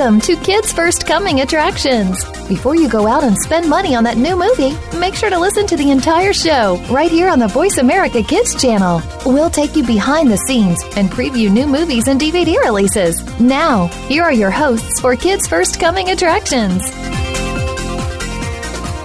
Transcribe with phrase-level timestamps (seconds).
[0.00, 2.24] Welcome to Kids First Coming Attractions.
[2.48, 5.66] Before you go out and spend money on that new movie, make sure to listen
[5.66, 9.02] to the entire show right here on the Voice America Kids channel.
[9.26, 13.22] We'll take you behind the scenes and preview new movies and DVD releases.
[13.38, 16.82] Now, here are your hosts for Kids First Coming Attractions.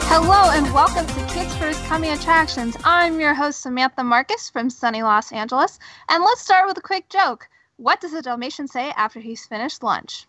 [0.08, 2.78] Hello and welcome to Kids First Coming Attractions.
[2.86, 5.78] I'm your host Samantha Marcus from sunny Los Angeles,
[6.08, 7.50] and let's start with a quick joke.
[7.76, 10.26] What does a Dalmatian say after he's finished lunch?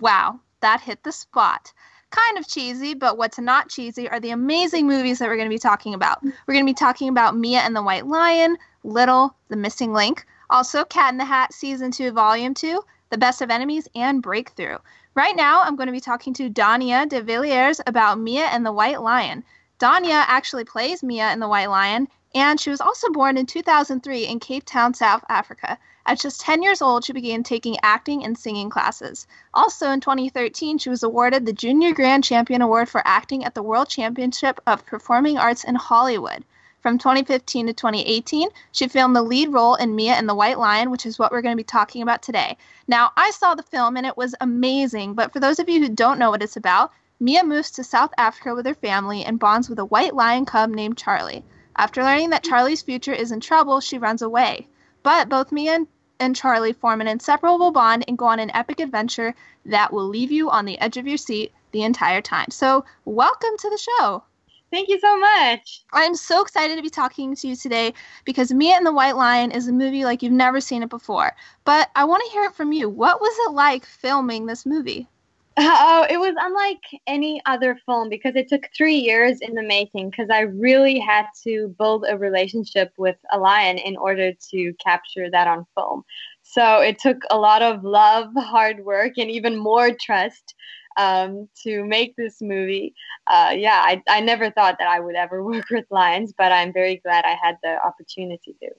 [0.00, 1.72] Wow, that hit the spot.
[2.10, 5.54] Kind of cheesy, but what's not cheesy are the amazing movies that we're going to
[5.54, 6.22] be talking about.
[6.22, 10.24] We're going to be talking about Mia and the White Lion, Little, The Missing Link,
[10.50, 14.78] also Cat in the Hat Season 2, Volume 2, The Best of Enemies, and Breakthrough.
[15.14, 18.72] Right now, I'm going to be talking to Daniah de Villiers about Mia and the
[18.72, 19.44] White Lion.
[19.78, 24.26] Daniah actually plays Mia in the White Lion, and she was also born in 2003
[24.26, 25.78] in Cape Town, South Africa.
[26.06, 29.26] At just 10 years old, she began taking acting and singing classes.
[29.54, 33.62] Also in 2013, she was awarded the Junior Grand Champion Award for acting at the
[33.62, 36.44] World Championship of Performing Arts in Hollywood.
[36.82, 40.90] From 2015 to 2018, she filmed the lead role in Mia and the White Lion,
[40.90, 42.58] which is what we're going to be talking about today.
[42.86, 45.88] Now, I saw the film and it was amazing, but for those of you who
[45.88, 49.70] don't know what it's about, Mia moves to South Africa with her family and bonds
[49.70, 51.42] with a white lion cub named Charlie.
[51.74, 54.68] After learning that Charlie's future is in trouble, she runs away.
[55.02, 55.86] But both Mia and,
[56.20, 59.34] and Charlie form an inseparable bond and go on an epic adventure
[59.66, 62.50] that will leave you on the edge of your seat the entire time.
[62.50, 64.22] So, welcome to the show.
[64.70, 65.84] Thank you so much.
[65.92, 67.94] I'm so excited to be talking to you today
[68.24, 71.30] because Mia and the White Lion is a movie like you've never seen it before.
[71.64, 72.88] But I want to hear it from you.
[72.88, 75.08] What was it like filming this movie?
[75.56, 80.10] Oh, it was unlike any other film because it took three years in the making
[80.10, 85.30] because I really had to build a relationship with a lion in order to capture
[85.30, 86.02] that on film.
[86.42, 90.54] So it took a lot of love, hard work, and even more trust
[90.96, 92.92] um, to make this movie.
[93.28, 96.72] Uh, yeah, I, I never thought that I would ever work with lions, but I'm
[96.72, 98.70] very glad I had the opportunity to.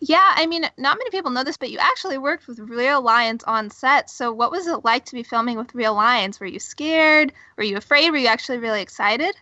[0.00, 3.44] Yeah, I mean, not many people know this, but you actually worked with real lions
[3.44, 4.10] on set.
[4.10, 6.40] So, what was it like to be filming with real lions?
[6.40, 7.32] Were you scared?
[7.56, 8.10] Were you afraid?
[8.10, 9.34] Were you actually really excited?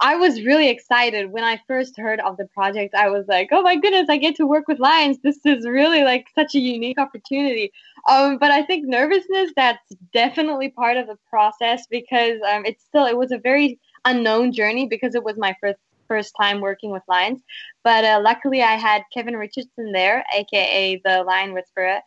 [0.00, 2.94] I was really excited when I first heard of the project.
[2.94, 5.18] I was like, "Oh my goodness, I get to work with lions!
[5.22, 7.72] This is really like such a unique opportunity."
[8.08, 13.06] Um, but I think nervousness that's definitely part of the process because um, it's still
[13.06, 17.02] it was a very unknown journey because it was my first first time working with
[17.06, 17.40] lions.
[17.84, 22.00] But uh, luckily, I had Kevin Richardson there, aka the Lion Whisperer,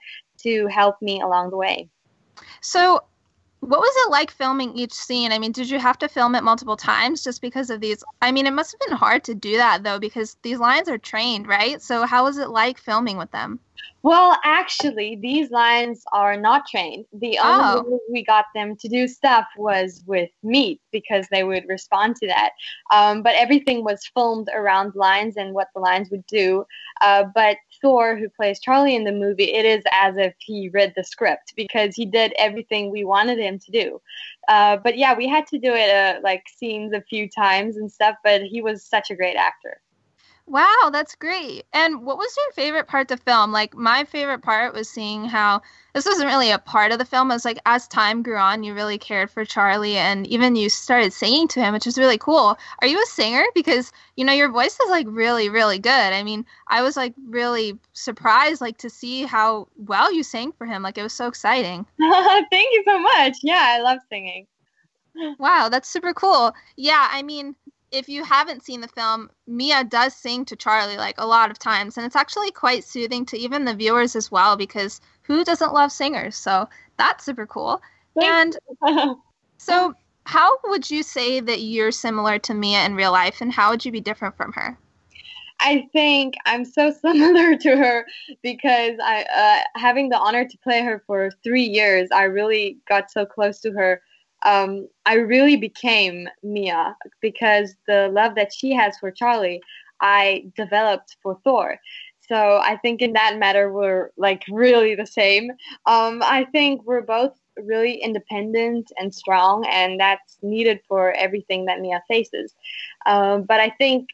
[0.44, 1.89] to help me along the way.
[2.62, 3.03] So,
[3.62, 5.31] what was it like filming each scene?
[5.31, 8.03] I mean, did you have to film it multiple times just because of these?
[8.22, 10.97] I mean, it must have been hard to do that though, because these lions are
[10.97, 11.81] trained, right?
[11.81, 13.59] So, how was it like filming with them?
[14.03, 17.06] Well, actually, these lions are not trained.
[17.14, 17.84] The only Oh.
[17.84, 22.28] way we got them to do stuff was with meat because they would respond to
[22.28, 22.52] that.
[22.92, 26.66] Um, but everything was filmed around lions and what the lions would do.
[27.02, 30.94] Uh, but Thor, who plays Charlie in the movie, it is as if he read
[30.96, 34.02] the script because he did everything we wanted him to do.
[34.48, 37.92] Uh, but yeah, we had to do it uh, like scenes a few times and
[37.92, 38.16] stuff.
[38.24, 39.81] But he was such a great actor.
[40.51, 41.63] Wow, that's great.
[41.72, 43.53] And what was your favorite part to film?
[43.53, 45.62] Like my favorite part was seeing how
[45.94, 47.31] this wasn't really a part of the film.
[47.31, 50.67] It was like as time grew on, you really cared for Charlie and even you
[50.67, 52.57] started singing to him, which was really cool.
[52.81, 53.45] Are you a singer?
[53.56, 55.89] Because you know your voice is like really, really good.
[55.89, 60.68] I mean, I was like really surprised like to see how well you sang for
[60.68, 60.83] him.
[60.83, 61.85] Like it was so exciting.
[62.01, 63.38] Thank you so much.
[63.41, 64.47] Yeah, I love singing.
[65.39, 66.53] Wow, that's super cool.
[66.78, 67.56] Yeah, I mean,
[67.91, 71.59] if you haven't seen the film, Mia does sing to Charlie like a lot of
[71.59, 75.74] times, and it's actually quite soothing to even the viewers as well because who doesn't
[75.74, 76.35] love singers?
[76.35, 77.81] So that's super cool.
[78.22, 78.57] And
[79.57, 79.94] so,
[80.25, 83.84] how would you say that you're similar to Mia in real life, and how would
[83.84, 84.78] you be different from her?
[85.59, 88.06] I think I'm so similar to her
[88.42, 93.12] because I, uh, having the honor to play her for three years, I really got
[93.12, 94.01] so close to her.
[94.44, 99.62] Um, I really became Mia because the love that she has for Charlie,
[100.00, 101.78] I developed for Thor.
[102.28, 105.52] So I think in that matter, we're like really the same.
[105.86, 111.82] Um, I think we're both really independent and strong, and that's needed for everything that
[111.82, 112.56] Mia faces.
[113.06, 114.10] Um, but I think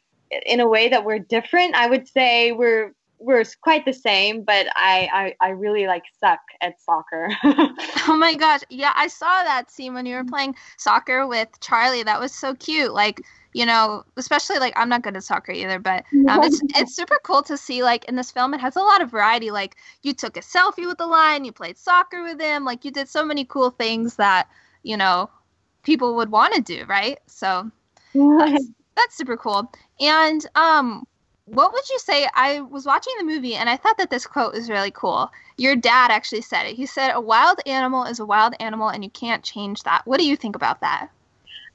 [0.45, 1.75] in a way that we're different.
[1.75, 6.39] I would say we're we're quite the same, but I I, I really like suck
[6.61, 7.29] at soccer.
[8.09, 12.03] Oh my gosh, yeah, I saw that scene when you were playing soccer with Charlie.
[12.03, 12.93] That was so cute.
[12.93, 13.21] Like,
[13.51, 17.19] you know, especially like I'm not good at soccer either, but um, it's it's super
[17.23, 19.51] cool to see like in this film it has a lot of variety.
[19.51, 22.91] Like you took a selfie with the lion, you played soccer with him, like you
[22.91, 24.47] did so many cool things that
[24.83, 25.29] you know
[25.83, 27.19] people would want to do, right?
[27.27, 27.69] So
[28.37, 28.65] that's,
[28.95, 29.69] that's super cool.
[29.99, 31.05] And um,
[31.47, 32.27] what would you say?
[32.33, 35.31] I was watching the movie and I thought that this quote was really cool.
[35.57, 36.75] Your dad actually said it.
[36.75, 40.19] He said, "A wild animal is a wild animal, and you can't change that." What
[40.19, 41.09] do you think about that?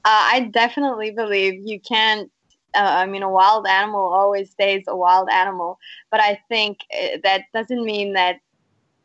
[0.05, 2.31] Uh, I definitely believe you can't.
[2.75, 5.79] Uh, I mean, a wild animal always stays a wild animal,
[6.11, 8.39] but I think uh, that doesn't mean that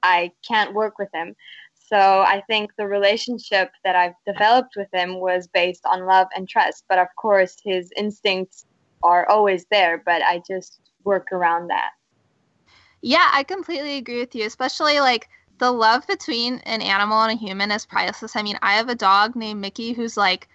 [0.02, 1.34] I can't work with him.
[1.74, 6.46] So I think the relationship that I've developed with him was based on love and
[6.46, 6.84] trust.
[6.88, 8.66] But of course, his instincts
[9.02, 11.90] are always there, but I just work around that.
[13.02, 15.28] Yeah, I completely agree with you, especially like
[15.58, 18.36] the love between an animal and a human is priceless.
[18.36, 20.48] I mean, I have a dog named Mickey who's like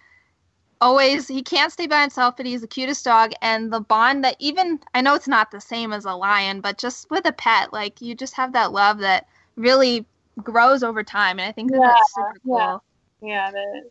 [0.80, 4.36] always he can't stay by himself, but he's the cutest dog and the bond that
[4.38, 7.72] even I know it's not the same as a lion, but just with a pet,
[7.72, 9.26] like you just have that love that
[9.56, 10.04] really
[10.42, 12.82] grows over time and I think that yeah, that's super cool.
[13.22, 13.90] Yeah, yeah is.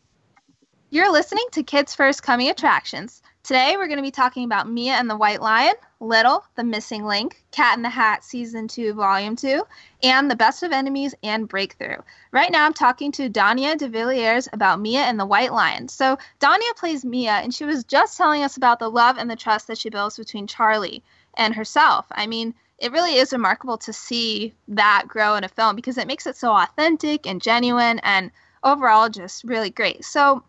[0.91, 3.23] You're listening to Kids First Coming Attractions.
[3.43, 7.03] Today we're going to be talking about Mia and the White Lion, Little, The Missing
[7.03, 9.63] Link, Cat in the Hat Season 2, Volume 2,
[10.01, 11.97] and The Best of Enemies and Breakthrough.
[12.31, 15.89] Right now I'm talking to Daniah de Villiers about Mia and the White Lion.
[15.89, 19.35] So Daniah plays Mia, and she was just telling us about the love and the
[19.35, 21.03] trust that she builds between Charlie
[21.33, 22.05] and herself.
[22.11, 26.07] I mean, it really is remarkable to see that grow in a film because it
[26.07, 28.31] makes it so authentic and genuine and
[28.63, 30.05] overall just really great.
[30.05, 30.43] So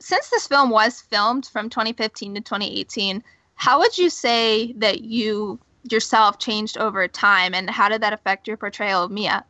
[0.00, 3.22] since this film was filmed from 2015 to 2018,
[3.54, 5.60] how would you say that you
[5.90, 9.44] yourself changed over time, and how did that affect your portrayal of Mia?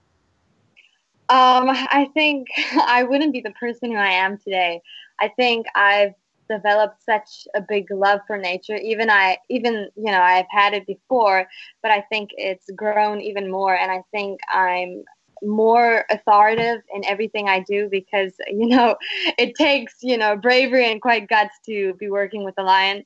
[1.28, 2.48] Um, I think
[2.86, 4.80] I wouldn't be the person who I am today.
[5.20, 6.14] I think I've
[6.48, 8.76] developed such a big love for nature.
[8.76, 11.46] Even I, even you know, I've had it before,
[11.82, 13.76] but I think it's grown even more.
[13.76, 15.04] And I think I'm
[15.42, 18.96] more authoritative in everything I do because you know
[19.38, 23.04] it takes you know bravery and quite guts to be working with a lion.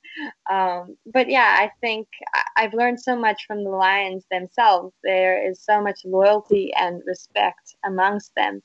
[0.50, 2.08] Um, but yeah, I think
[2.56, 4.94] I've learned so much from the lions themselves.
[5.02, 8.62] There is so much loyalty and respect amongst them.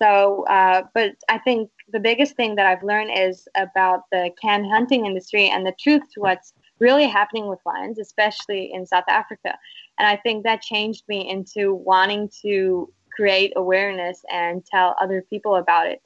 [0.00, 4.66] So, uh, but I think the biggest thing that I've learned is about the canned
[4.70, 9.58] hunting industry and the truth to what's really happening with lions, especially in South Africa.
[9.98, 12.90] And I think that changed me into wanting to
[13.20, 16.00] create awareness and tell other people about it.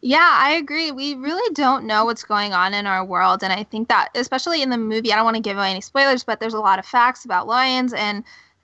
[0.00, 0.92] Yeah, I agree.
[0.92, 3.42] We really don't know what's going on in our world.
[3.42, 5.80] And I think that, especially in the movie, I don't want to give away any
[5.80, 7.92] spoilers, but there's a lot of facts about lions.
[7.92, 8.22] And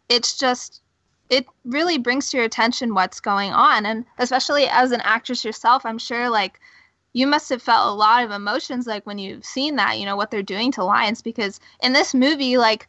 [0.08, 0.82] it's just,
[1.28, 3.84] it really brings to your attention what's going on.
[3.86, 6.60] And especially as an actress yourself, I'm sure like
[7.12, 10.16] you must have felt a lot of emotions like when you've seen that, you know,
[10.16, 11.22] what they're doing to lions.
[11.22, 12.86] Because in this movie, like,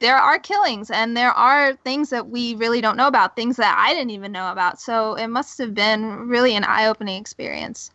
[0.00, 3.76] there are killings and there are things that we really don't know about, things that
[3.78, 4.80] I didn't even know about.
[4.80, 7.90] So it must have been really an eye opening experience.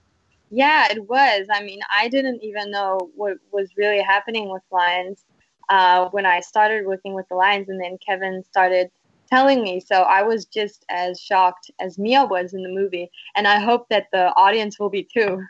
[0.49, 1.47] Yeah, it was.
[1.51, 5.25] I mean, I didn't even know what was really happening with lions
[5.69, 8.89] uh, when I started working with the lions, and then Kevin started
[9.29, 9.79] telling me.
[9.79, 13.87] So I was just as shocked as Mia was in the movie, and I hope
[13.89, 15.41] that the audience will be too.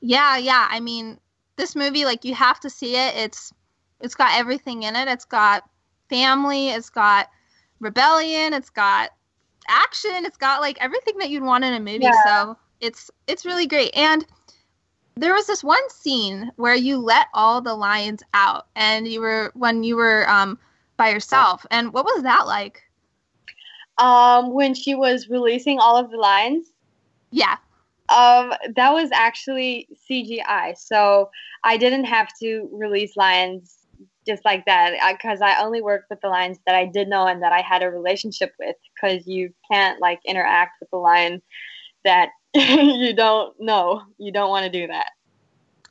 [0.00, 0.66] Yeah, yeah.
[0.70, 1.18] I mean,
[1.56, 3.14] this movie, like, you have to see it.
[3.14, 3.52] It's
[4.02, 5.08] it's got everything in it.
[5.08, 5.62] It's got
[6.10, 7.28] family, it's got
[7.80, 9.10] rebellion, it's got
[9.68, 12.04] action, it's got like everything that you'd want in a movie.
[12.04, 12.24] Yeah.
[12.24, 13.96] So it's it's really great.
[13.96, 14.26] And
[15.14, 19.52] there was this one scene where you let all the lions out and you were
[19.54, 20.58] when you were um
[20.96, 21.64] by yourself.
[21.70, 22.82] And what was that like?
[23.98, 26.72] Um when she was releasing all of the lions?
[27.30, 27.56] Yeah.
[28.08, 30.76] Um, that was actually CGI.
[30.76, 31.30] So
[31.64, 33.81] I didn't have to release lions
[34.26, 37.26] just like that because I, I, only worked with the lions that I did know
[37.26, 41.42] and that I had a relationship with because you can't like interact with the lion
[42.04, 44.02] that you don't know.
[44.18, 45.10] You don't want to do that.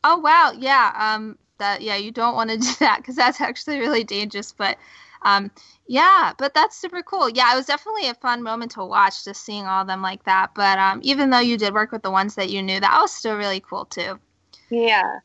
[0.03, 0.93] Oh wow, yeah.
[0.97, 4.51] Um, that yeah, you don't want to do that because that's actually really dangerous.
[4.51, 4.77] But
[5.23, 5.51] um,
[5.87, 7.29] yeah, but that's super cool.
[7.29, 10.23] Yeah, it was definitely a fun moment to watch, just seeing all of them like
[10.23, 10.51] that.
[10.55, 13.13] But um, even though you did work with the ones that you knew, that was
[13.13, 14.19] still really cool too.
[14.69, 15.19] Yeah.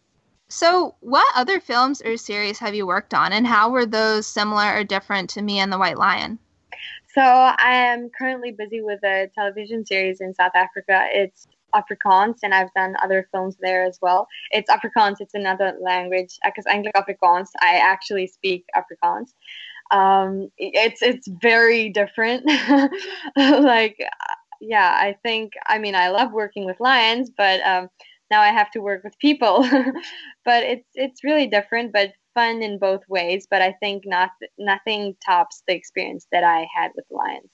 [0.48, 4.74] So, what other films or series have you worked on, and how were those similar
[4.74, 6.38] or different to Mia and the White Lion?
[7.14, 11.08] So, I am currently busy with a television series in South Africa.
[11.10, 14.28] It's Afrikaans, and I've done other films there as well.
[14.50, 16.38] It's Afrikaans, it's another language.
[16.44, 17.48] because is eintlik Afrikaans.
[17.60, 19.34] I actually speak Afrikaans.
[19.90, 22.44] Um, it's it's very different.
[23.36, 23.98] like,
[24.60, 27.88] yeah, I think, I mean, I love working with lions, but um,
[28.30, 29.62] now I have to work with people.
[30.44, 33.46] but it's it's really different, but fun in both ways.
[33.50, 37.50] But I think not nothing tops the experience that I had with the Lions.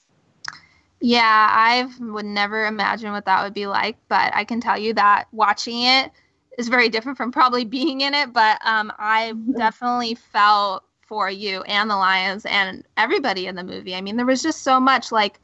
[0.99, 4.93] Yeah, I would never imagine what that would be like, but I can tell you
[4.93, 6.11] that watching it
[6.57, 8.31] is very different from probably being in it.
[8.31, 13.95] But um, I definitely felt for you and the Lions and everybody in the movie.
[13.95, 15.39] I mean, there was just so much like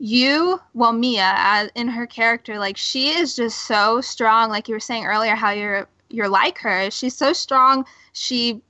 [0.00, 4.48] you, well, Mia, as in her character, like she is just so strong.
[4.48, 6.90] Like you were saying earlier, how you're you're like her.
[6.90, 7.84] She's so strong.
[8.12, 8.62] She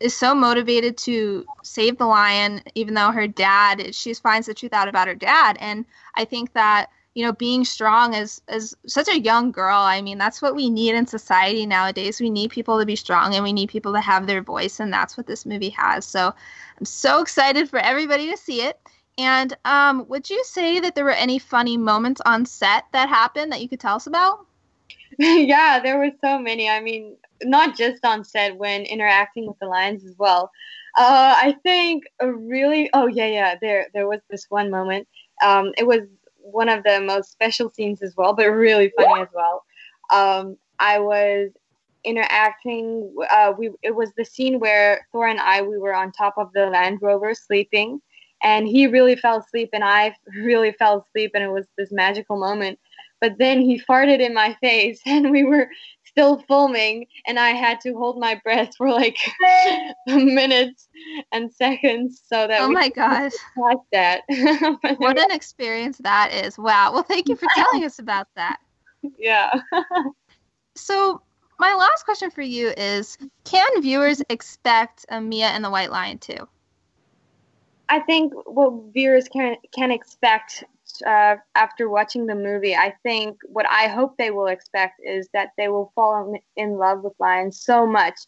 [0.00, 4.72] is so motivated to save the lion, even though her dad, she finds the truth
[4.72, 5.58] out about her dad.
[5.60, 10.00] And I think that, you know, being strong as, as such a young girl, I
[10.00, 12.20] mean, that's what we need in society nowadays.
[12.20, 14.80] We need people to be strong and we need people to have their voice.
[14.80, 16.06] And that's what this movie has.
[16.06, 16.34] So
[16.78, 18.80] I'm so excited for everybody to see it.
[19.18, 23.52] And um, would you say that there were any funny moments on set that happened
[23.52, 24.46] that you could tell us about?
[25.18, 26.70] yeah, there were so many.
[26.70, 30.50] I mean, not just on set when interacting with the lions as well.
[30.96, 35.06] Uh, I think a really oh yeah yeah there there was this one moment.
[35.44, 36.00] Um, it was
[36.36, 39.64] one of the most special scenes as well, but really funny as well.
[40.10, 41.50] Um, I was
[42.04, 43.14] interacting.
[43.30, 46.52] Uh, we it was the scene where Thor and I we were on top of
[46.52, 48.00] the Land Rover sleeping,
[48.42, 52.38] and he really fell asleep, and I really fell asleep, and it was this magical
[52.38, 52.78] moment.
[53.20, 55.68] But then he farted in my face, and we were
[56.18, 59.18] still filming and I had to hold my breath for like
[60.06, 60.88] minutes
[61.30, 63.32] and seconds so that oh my gosh.
[63.92, 64.22] that.
[64.98, 66.58] What an experience that is.
[66.58, 66.92] Wow.
[66.92, 68.58] Well thank you for telling us about that.
[69.16, 69.52] Yeah.
[70.74, 71.22] So
[71.60, 76.18] my last question for you is can viewers expect a Mia and the White Lion
[76.18, 76.48] too
[77.88, 80.64] I think what viewers can can expect
[81.06, 85.50] uh, after watching the movie, I think what I hope they will expect is that
[85.56, 88.18] they will fall in love with lions so much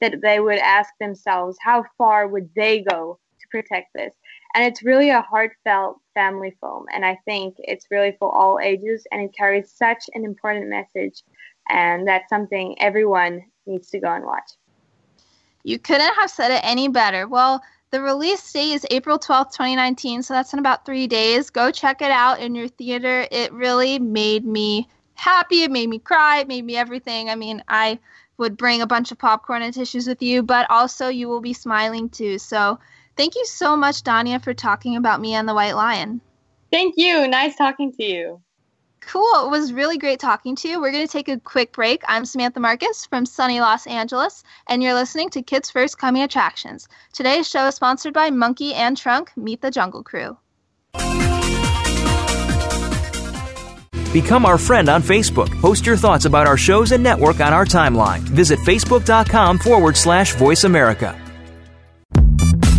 [0.00, 4.14] that they would ask themselves, how far would they go to protect this?
[4.54, 6.86] And it's really a heartfelt family film.
[6.92, 11.22] And I think it's really for all ages and it carries such an important message.
[11.68, 14.50] And that's something everyone needs to go and watch.
[15.62, 17.28] You couldn't have said it any better.
[17.28, 21.50] Well, the release date is April 12th, 2019, so that's in about three days.
[21.50, 23.26] Go check it out in your theater.
[23.30, 25.62] It really made me happy.
[25.62, 26.38] It made me cry.
[26.38, 27.28] It made me everything.
[27.28, 27.98] I mean, I
[28.38, 31.52] would bring a bunch of popcorn and tissues with you, but also you will be
[31.52, 32.38] smiling too.
[32.38, 32.78] So
[33.16, 36.20] thank you so much, Daniah, for talking about Mia and the White Lion.
[36.72, 37.26] Thank you.
[37.26, 38.40] Nice talking to you.
[39.00, 39.46] Cool.
[39.46, 40.80] It was really great talking to you.
[40.80, 42.02] We're going to take a quick break.
[42.06, 46.88] I'm Samantha Marcus from sunny Los Angeles, and you're listening to Kids First Coming Attractions.
[47.12, 50.36] Today's show is sponsored by Monkey and Trunk Meet the Jungle Crew.
[54.12, 55.48] Become our friend on Facebook.
[55.60, 58.20] Post your thoughts about our shows and network on our timeline.
[58.20, 61.29] Visit facebook.com forward slash voice America.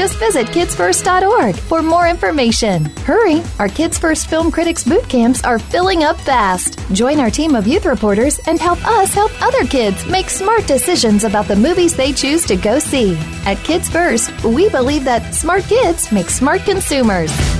[0.00, 2.86] Just visit kidsfirst.org for more information.
[3.04, 3.42] Hurry!
[3.58, 6.78] Our Kids First Film Critics boot camps are filling up fast.
[6.94, 11.24] Join our team of youth reporters and help us help other kids make smart decisions
[11.24, 13.14] about the movies they choose to go see.
[13.44, 17.59] At Kids First, we believe that smart kids make smart consumers.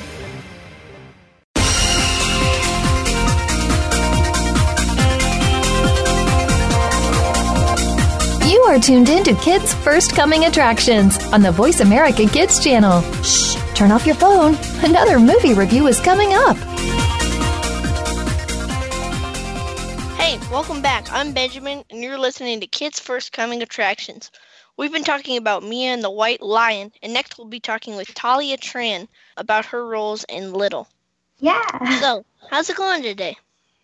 [8.71, 13.01] Are tuned in to Kids First Coming Attractions on the Voice America Kids channel.
[13.21, 14.55] Shh, turn off your phone.
[14.81, 16.55] Another movie review is coming up.
[20.17, 21.11] Hey, welcome back.
[21.11, 24.31] I'm Benjamin, and you're listening to Kids First Coming Attractions.
[24.77, 28.07] We've been talking about Mia and the White Lion, and next we'll be talking with
[28.07, 30.87] Thalia Tran about her roles in Little.
[31.39, 31.99] Yeah.
[31.99, 33.35] So, how's it going today?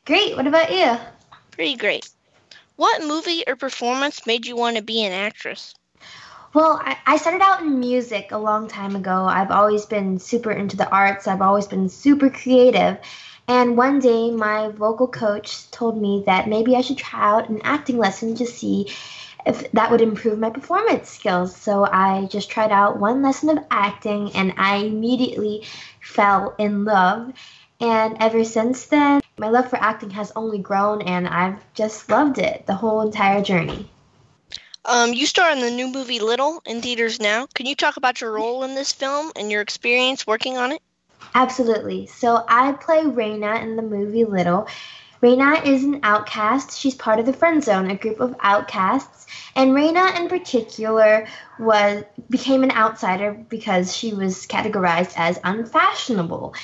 [0.06, 0.38] Great.
[0.38, 0.96] What about you?
[1.52, 2.10] Pretty great.
[2.78, 5.74] What movie or performance made you want to be an actress?
[6.54, 9.26] Well, I, started out in music a long time ago.
[9.26, 13.00] I've always been super into the arts, I've always been super creative.
[13.48, 17.62] And one day, my vocal coach told me that maybe I should try out an
[17.64, 18.94] acting lesson to see
[19.48, 21.56] if that would improve my performance skills.
[21.56, 25.64] So I just tried out one lesson of acting and I immediately
[26.00, 27.34] fell in love.
[27.80, 32.40] And ever since then, my love for acting has only grown and I've just loved
[32.40, 33.90] it the whole entire journey.
[34.84, 37.46] Um, you star in the new movie Little in theaters now.
[37.54, 40.82] Can you talk about your role in this film and your experience working on it?
[41.36, 42.08] Absolutely.
[42.08, 44.68] So I play Raina in the movie Little.
[45.22, 46.78] Raina is an outcast.
[46.78, 49.26] She's part of the Friend Zone, a group of outcasts.
[49.56, 51.28] And Raina in particular
[51.60, 56.56] was became an outsider because she was categorized as unfashionable.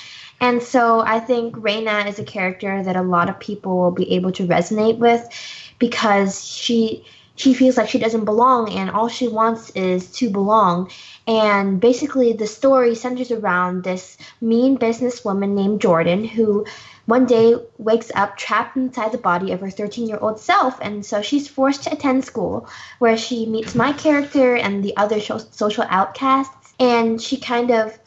[0.44, 4.12] And so I think Raina is a character that a lot of people will be
[4.16, 5.26] able to resonate with
[5.80, 10.92] because she she feels like she doesn't belong and all she wants is to belong.
[11.26, 16.66] And basically the story centers around this mean businesswoman named Jordan who
[17.06, 21.06] one day wakes up trapped inside the body of her 13 year old self, and
[21.06, 22.68] so she's forced to attend school
[23.00, 27.98] where she meets my character and the other social outcasts, and she kind of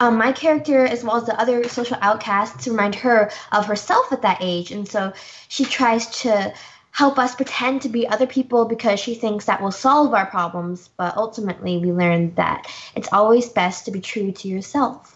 [0.00, 4.22] um, my character as well as the other social outcasts remind her of herself at
[4.22, 5.12] that age and so
[5.48, 6.52] she tries to
[6.90, 10.88] help us pretend to be other people because she thinks that will solve our problems
[10.96, 15.14] but ultimately we learn that it's always best to be true to yourself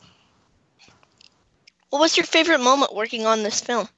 [1.90, 3.88] what was your favorite moment working on this film?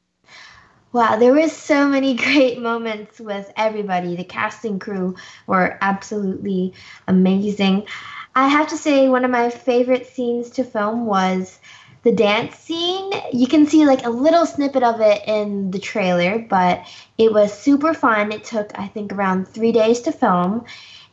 [0.92, 4.14] Wow, there was so many great moments with everybody.
[4.14, 6.74] The casting crew were absolutely
[7.08, 7.86] amazing.
[8.34, 11.58] I have to say one of my favorite scenes to film was
[12.02, 13.12] the dance scene.
[13.32, 16.86] You can see like a little snippet of it in the trailer, but
[17.18, 18.32] it was super fun.
[18.32, 20.64] It took I think around 3 days to film.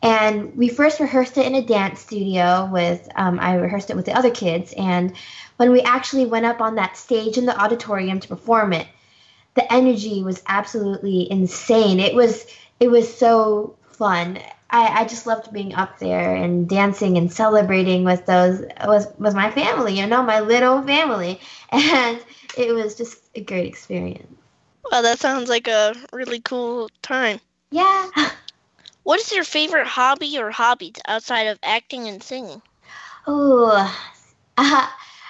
[0.02, 4.06] And we first rehearsed it in a dance studio with um, I rehearsed it with
[4.06, 5.14] the other kids and
[5.58, 8.88] when we actually went up on that stage in the auditorium to perform it,
[9.56, 12.00] the energy was absolutely insane.
[12.00, 12.46] It was
[12.80, 14.40] it was so fun.
[14.70, 19.34] I, I just loved being up there and dancing and celebrating with those with with
[19.34, 21.40] my family, you know, my little family.
[21.72, 22.24] And
[22.58, 24.34] it was just a great experience.
[24.90, 27.40] Well, that sounds like a really cool time.
[27.72, 28.10] Yeah.
[29.04, 32.62] What is your favorite hobby or hobbies outside of acting and singing?
[33.26, 33.72] Oh,
[34.58, 34.88] uh,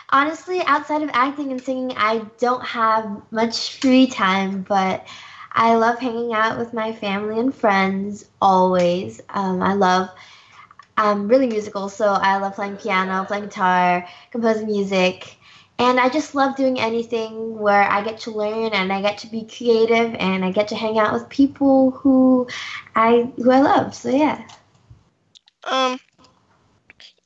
[0.09, 5.05] honestly, outside of acting and singing, I don't have much free time, but
[5.51, 9.21] I love hanging out with my family and friends always.
[9.29, 10.09] Um, I love.
[10.97, 15.37] I'm really musical, so I love playing piano, playing guitar, composing music,
[15.79, 19.27] and I just love doing anything where I get to learn and I get to
[19.27, 22.47] be creative and I get to hang out with people who
[22.95, 23.93] I who I love.
[23.93, 24.47] So yeah.
[25.63, 25.99] Um,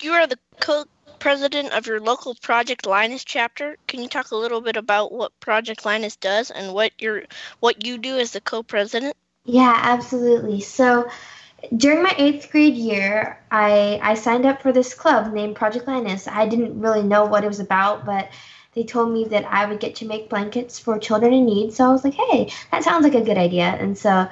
[0.01, 0.83] you are the co
[1.21, 3.77] president of your local Project Linus chapter.
[3.87, 7.23] Can you talk a little bit about what Project Linus does and what your
[7.61, 9.15] what you do as the co-president?
[9.45, 10.59] Yeah, absolutely.
[10.59, 11.09] So
[11.77, 16.27] during my eighth grade year, I I signed up for this club named Project Linus.
[16.27, 18.29] I didn't really know what it was about, but
[18.73, 21.73] they told me that I would get to make blankets for children in need.
[21.73, 23.65] So I was like, hey, that sounds like a good idea.
[23.65, 24.27] And so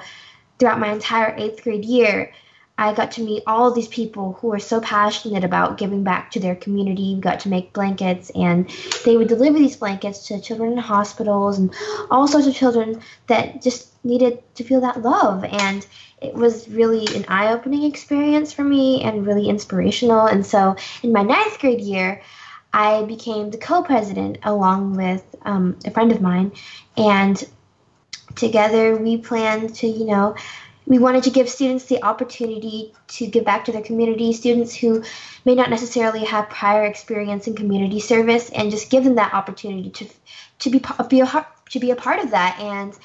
[0.58, 2.32] throughout my entire eighth grade year,
[2.80, 6.40] I got to meet all these people who were so passionate about giving back to
[6.40, 7.14] their community.
[7.14, 8.70] We got to make blankets, and
[9.04, 11.74] they would deliver these blankets to children in hospitals and
[12.10, 15.44] all sorts of children that just needed to feel that love.
[15.44, 15.86] And
[16.22, 20.26] it was really an eye opening experience for me and really inspirational.
[20.26, 22.22] And so in my ninth grade year,
[22.72, 26.52] I became the co president along with um, a friend of mine.
[26.96, 27.42] And
[28.36, 30.34] together we planned to, you know,
[30.86, 35.04] we wanted to give students the opportunity to give back to their community, students who
[35.44, 39.90] may not necessarily have prior experience in community service, and just give them that opportunity
[39.90, 40.08] to
[40.60, 42.58] to be be a to be a part of that.
[42.58, 42.96] And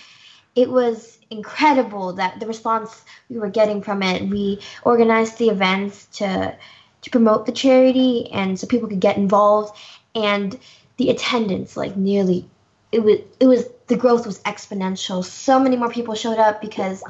[0.56, 4.30] it was incredible that the response we were getting from it.
[4.30, 6.56] We organized the events to
[7.02, 9.78] to promote the charity, and so people could get involved,
[10.16, 10.58] and
[10.98, 12.48] the attendance like nearly
[12.92, 15.24] it was it was the growth was exponential.
[15.24, 17.04] So many more people showed up because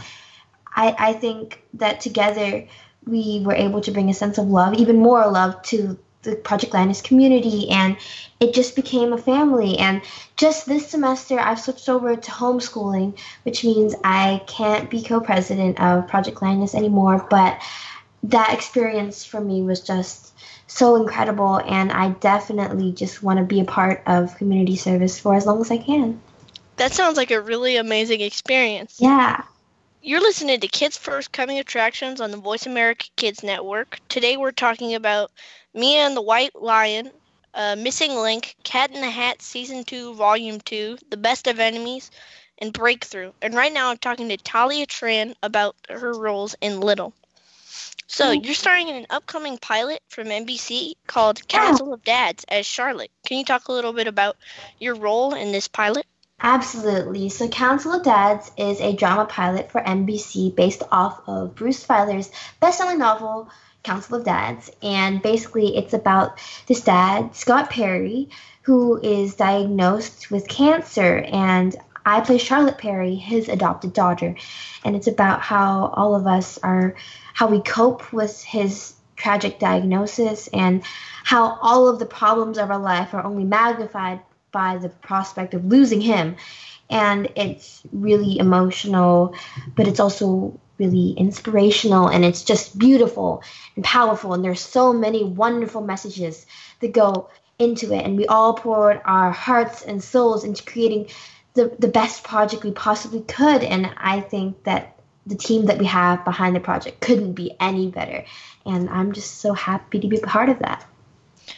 [0.76, 2.68] I, I think that together
[3.06, 6.74] we were able to bring a sense of love, even more love to the Project
[6.74, 7.96] Linus community, and
[8.40, 9.78] it just became a family.
[9.78, 10.02] And
[10.36, 15.80] just this semester, I've switched over to homeschooling, which means I can't be co president
[15.80, 17.26] of Project Linus anymore.
[17.30, 17.62] But
[18.24, 20.34] that experience for me was just
[20.68, 25.36] so incredible, and I definitely just want to be a part of community service for
[25.36, 26.20] as long as I can.
[26.78, 28.98] That sounds like a really amazing experience.
[29.00, 29.44] Yeah.
[30.06, 33.98] You're listening to Kids First Coming Attractions on the Voice America Kids Network.
[34.08, 35.32] Today we're talking about
[35.74, 37.10] Mia and the White Lion,
[37.56, 42.12] uh, Missing Link, Cat in the Hat Season 2, Volume 2, The Best of Enemies,
[42.60, 43.32] and Breakthrough.
[43.42, 47.12] And right now I'm talking to Thalia Tran about her roles in Little.
[48.06, 53.10] So you're starring in an upcoming pilot from NBC called Council of Dads as Charlotte.
[53.26, 54.38] Can you talk a little bit about
[54.78, 56.06] your role in this pilot?
[56.42, 57.30] Absolutely.
[57.30, 62.30] So, Council of Dads is a drama pilot for NBC based off of Bruce Feiler's
[62.60, 63.50] best-selling novel
[63.84, 68.30] Council of Dads, and basically it's about this dad, Scott Perry,
[68.64, 74.36] who is diagnosed with cancer, and I play Charlotte Perry, his adopted daughter,
[74.84, 76.96] and it's about how all of us are,
[77.34, 80.84] how we cope with his tragic diagnosis, and
[81.24, 84.20] how all of the problems of our life are only magnified
[84.56, 86.38] by the prospect of losing him.
[86.90, 89.36] And it's really emotional,
[89.76, 93.44] but it's also really inspirational and it's just beautiful
[93.76, 94.34] and powerful.
[94.34, 96.46] And there's so many wonderful messages
[96.80, 98.06] that go into it.
[98.06, 101.10] And we all poured our hearts and souls into creating
[101.54, 103.62] the, the best project we possibly could.
[103.62, 107.90] And I think that the team that we have behind the project couldn't be any
[107.90, 108.24] better.
[108.66, 110.86] And I'm just so happy to be part of that.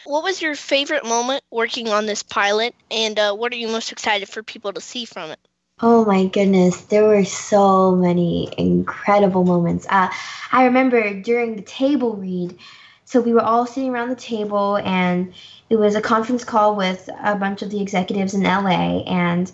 [0.05, 3.91] What was your favorite moment working on this pilot, and uh, what are you most
[3.91, 5.39] excited for people to see from it?
[5.79, 9.85] Oh my goodness, there were so many incredible moments.
[9.87, 10.09] Uh,
[10.51, 12.57] I remember during the table read,
[13.05, 15.33] so we were all sitting around the table, and
[15.69, 19.51] it was a conference call with a bunch of the executives in LA, and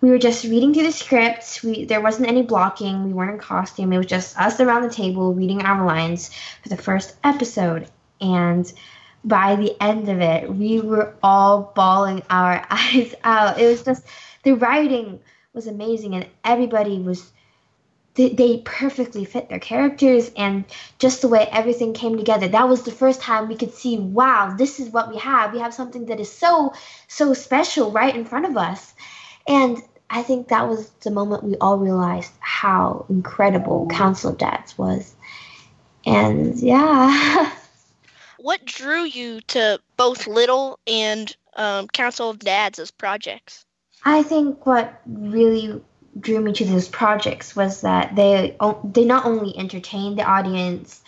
[0.00, 1.60] we were just reading through the script.
[1.62, 3.04] We there wasn't any blocking.
[3.04, 3.92] We weren't in costume.
[3.92, 6.30] It was just us around the table reading our lines
[6.62, 7.88] for the first episode,
[8.20, 8.70] and
[9.24, 13.58] by the end of it, we were all bawling our eyes out.
[13.58, 14.04] It was just
[14.42, 15.20] the writing
[15.52, 17.32] was amazing, and everybody was
[18.16, 20.64] they, perfectly fit their characters and
[21.00, 22.46] just the way everything came together.
[22.46, 25.52] That was the first time we could see, wow, this is what we have.
[25.52, 26.74] We have something that is so
[27.08, 28.94] so special right in front of us,
[29.48, 29.78] and
[30.10, 35.14] I think that was the moment we all realized how incredible Council of Dads was.
[36.06, 37.52] And yeah.
[38.44, 43.64] what drew you to both Little and um, Council of Dads as projects?
[44.04, 45.80] I think what really
[46.20, 48.54] drew me to those projects was that they
[48.84, 51.02] they not only entertain the audience,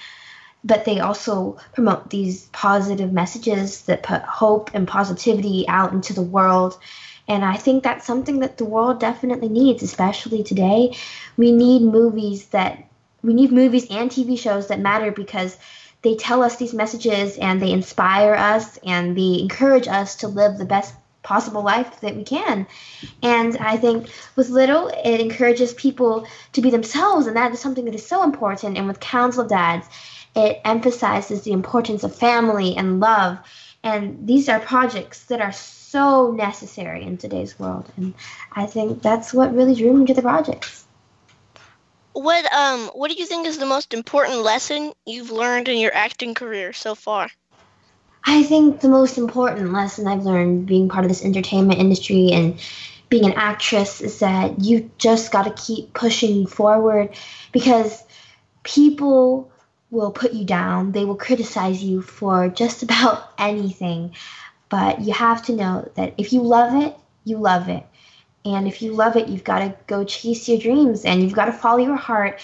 [0.64, 6.22] but they also promote these positive messages that put hope and positivity out into the
[6.22, 6.78] world.
[7.28, 10.96] And I think that's something that the world definitely needs, especially today.
[11.36, 12.88] We need movies that
[13.22, 15.58] we need movies and TV shows that matter because
[16.06, 20.56] they tell us these messages and they inspire us and they encourage us to live
[20.56, 22.64] the best possible life that we can.
[23.24, 27.86] And I think with Little, it encourages people to be themselves, and that is something
[27.86, 28.78] that is so important.
[28.78, 29.88] And with Council Dads,
[30.36, 33.38] it emphasizes the importance of family and love.
[33.82, 37.90] And these are projects that are so necessary in today's world.
[37.96, 38.14] And
[38.52, 40.85] I think that's what really drew me to the projects
[42.16, 45.94] what um what do you think is the most important lesson you've learned in your
[45.94, 47.28] acting career so far?
[48.24, 52.58] I think the most important lesson I've learned being part of this entertainment industry and
[53.08, 57.14] being an actress is that you just got to keep pushing forward
[57.52, 58.02] because
[58.64, 59.52] people
[59.90, 60.92] will put you down.
[60.92, 64.14] They will criticize you for just about anything.
[64.68, 67.84] But you have to know that if you love it, you love it.
[68.46, 71.46] And if you love it, you've got to go chase your dreams and you've got
[71.46, 72.40] to follow your heart.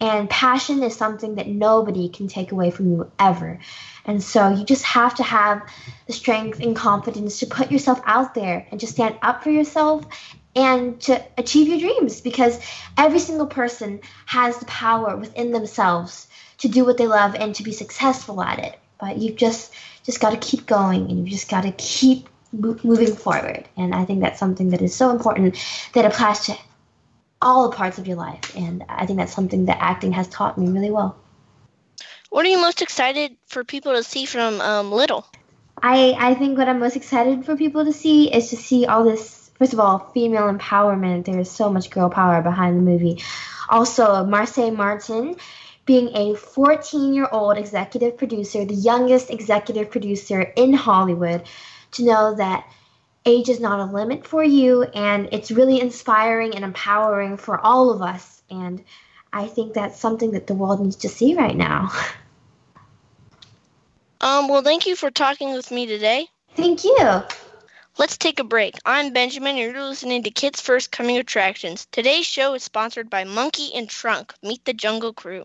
[0.00, 3.60] And passion is something that nobody can take away from you ever.
[4.04, 5.62] And so you just have to have
[6.08, 10.04] the strength and confidence to put yourself out there and to stand up for yourself
[10.56, 12.58] and to achieve your dreams because
[12.98, 16.26] every single person has the power within themselves
[16.58, 18.76] to do what they love and to be successful at it.
[19.00, 23.14] But you've just just got to keep going and you've just got to keep moving
[23.14, 23.68] forward.
[23.76, 25.56] And I think that's something that is so important
[25.94, 26.56] that applies to
[27.40, 28.56] all parts of your life.
[28.56, 31.16] And I think that's something that acting has taught me really well.
[32.30, 35.26] What are you most excited for people to see from um, Little?
[35.80, 39.04] I, I think what I'm most excited for people to see is to see all
[39.04, 41.26] this, first of all, female empowerment.
[41.26, 43.22] There is so much girl power behind the movie.
[43.68, 45.36] Also, Marsai Martin
[45.86, 51.42] being a 14 year old executive producer, the youngest executive producer in Hollywood
[51.94, 52.66] to know that
[53.26, 57.90] age is not a limit for you and it's really inspiring and empowering for all
[57.90, 58.84] of us and
[59.32, 61.90] i think that's something that the world needs to see right now
[64.24, 66.28] Um, well, thank you for talking with me today.
[66.56, 67.22] Thank you.
[67.98, 68.74] Let's take a break.
[68.86, 71.86] I'm Benjamin, and you're listening to Kids First Coming Attractions.
[71.92, 74.32] Today's show is sponsored by Monkey and Trunk.
[74.42, 75.44] Meet the Jungle Crew.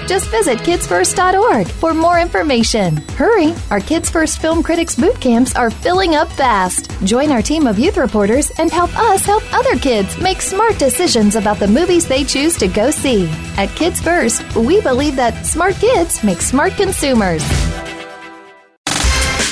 [0.11, 2.97] Just visit kidsfirst.org for more information.
[3.15, 3.55] Hurry!
[3.69, 6.91] Our Kids First Film Critics boot camps are filling up fast.
[7.05, 11.37] Join our team of youth reporters and help us help other kids make smart decisions
[11.37, 13.29] about the movies they choose to go see.
[13.55, 17.41] At Kids First, we believe that smart kids make smart consumers.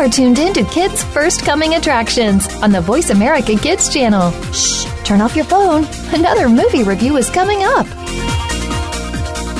[0.00, 4.30] Are tuned in to Kids First Coming Attractions on the Voice America Kids channel.
[4.50, 5.84] Shh, turn off your phone.
[6.14, 7.86] Another movie review is coming up.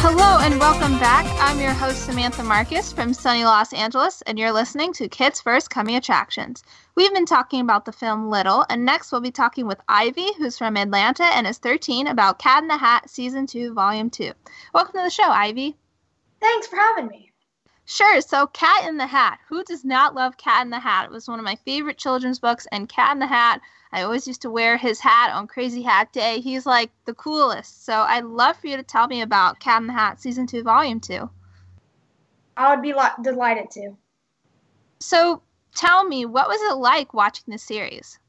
[0.01, 1.27] Hello and welcome back.
[1.41, 5.69] I'm your host, Samantha Marcus from sunny Los Angeles, and you're listening to Kids First
[5.69, 6.63] Coming Attractions.
[6.95, 10.57] We've been talking about the film Little, and next we'll be talking with Ivy, who's
[10.57, 14.33] from Atlanta and is 13, about Cat in the Hat Season 2, Volume 2.
[14.73, 15.77] Welcome to the show, Ivy.
[16.41, 17.30] Thanks for having me.
[17.91, 18.21] Sure.
[18.21, 19.41] So, Cat in the Hat.
[19.49, 21.07] Who does not love Cat in the Hat?
[21.07, 23.61] It was one of my favorite children's books, and Cat in the Hat.
[23.91, 26.39] I always used to wear his hat on Crazy Hat Day.
[26.39, 27.85] He's like the coolest.
[27.85, 30.63] So, I'd love for you to tell me about Cat in the Hat Season 2,
[30.63, 31.29] Volume 2.
[32.57, 33.97] I would be li- delighted to.
[35.01, 35.43] So,
[35.75, 38.21] tell me, what was it like watching the series?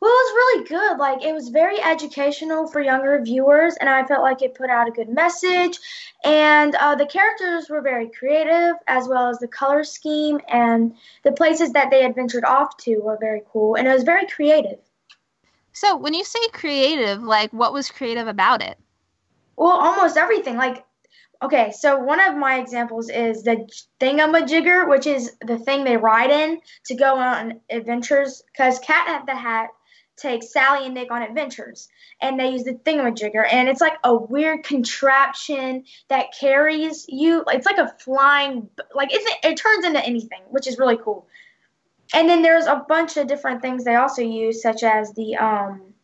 [0.00, 0.98] Well, it was really good.
[0.98, 4.86] Like, it was very educational for younger viewers, and I felt like it put out
[4.86, 5.78] a good message.
[6.24, 11.32] And uh, the characters were very creative, as well as the color scheme, and the
[11.32, 14.78] places that they adventured off to were very cool, and it was very creative.
[15.72, 18.78] So, when you say creative, like, what was creative about it?
[19.56, 20.56] Well, almost everything.
[20.56, 20.84] Like,
[21.42, 26.30] okay, so one of my examples is the thingamajigger, which is the thing they ride
[26.30, 28.44] in to go on adventures.
[28.52, 29.70] Because Cat at the Hat
[30.18, 31.88] takes Sally and Nick on adventures,
[32.20, 37.44] and they use the thingamajigger, and it's like a weird contraption that carries you.
[37.48, 41.26] It's like a flying, like it's, it turns into anything, which is really cool.
[42.14, 45.94] And then there's a bunch of different things they also use, such as the um,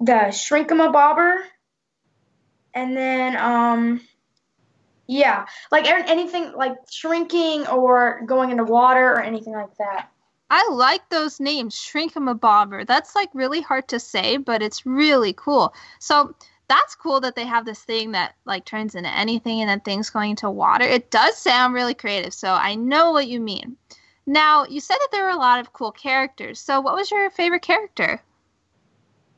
[0.00, 1.36] the shrinkamabobber,
[2.74, 4.00] and then um,
[5.06, 10.09] yeah, like anything like shrinking or going into water or anything like that.
[10.50, 12.86] I like those names, Shrinkamabobber.
[12.86, 15.72] That's like really hard to say, but it's really cool.
[16.00, 16.34] So
[16.68, 20.10] that's cool that they have this thing that like turns into anything and then things
[20.10, 20.84] going into water.
[20.84, 23.76] It does sound really creative, so I know what you mean.
[24.26, 26.60] Now, you said that there were a lot of cool characters.
[26.60, 28.22] So what was your favorite character?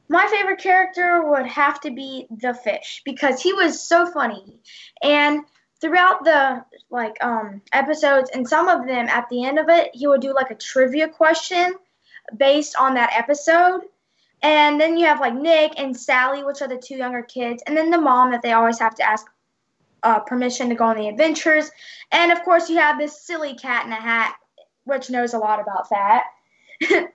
[0.08, 4.60] My favorite character would have to be the fish because he was so funny.
[5.02, 5.40] And
[5.82, 10.06] throughout the like um episodes and some of them at the end of it he
[10.06, 11.74] would do like a trivia question
[12.36, 13.82] based on that episode.
[14.44, 17.76] And then you have like nick and sally which are the two younger kids and
[17.76, 19.26] then the mom that they always have to ask
[20.04, 21.70] uh, permission to go on the adventures.
[22.12, 24.36] And of course you have this silly cat in a hat
[24.84, 26.24] which knows a lot about that.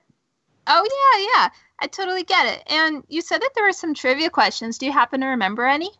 [0.70, 1.48] Oh yeah yeah.
[1.78, 2.62] I totally get it.
[2.66, 4.76] And you said that there were some trivia questions.
[4.76, 5.90] Do you happen to remember any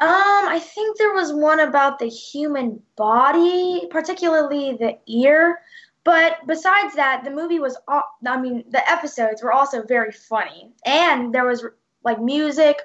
[0.00, 0.08] um,
[0.48, 5.58] I think there was one about the human body, particularly the ear.
[6.04, 10.72] But besides that, the movie was, I mean, the episodes were also very funny.
[10.86, 11.64] And there was
[12.04, 12.78] like music,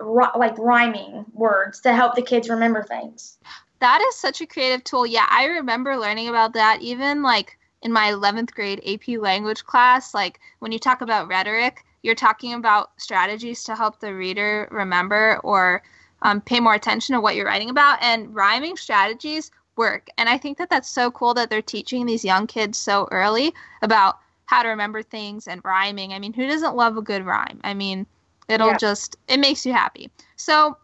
[0.00, 3.38] like rhyming words to help the kids remember things.
[3.80, 5.06] That is such a creative tool.
[5.06, 10.14] Yeah, I remember learning about that even like in my 11th grade AP language class.
[10.14, 15.40] Like when you talk about rhetoric, you're talking about strategies to help the reader remember
[15.42, 15.82] or
[16.22, 17.98] um, pay more attention to what you're writing about.
[18.02, 20.08] And rhyming strategies work.
[20.18, 23.54] And I think that that's so cool that they're teaching these young kids so early
[23.82, 26.12] about how to remember things and rhyming.
[26.12, 27.60] I mean, who doesn't love a good rhyme?
[27.64, 28.06] I mean,
[28.48, 28.76] it'll yeah.
[28.76, 30.10] just, it makes you happy.
[30.36, 30.76] So